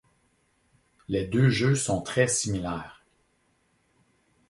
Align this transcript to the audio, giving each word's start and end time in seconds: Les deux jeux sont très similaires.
Les 1.09 1.27
deux 1.27 1.51
jeux 1.51 1.75
sont 1.75 2.01
très 2.01 2.27
similaires. 2.27 3.03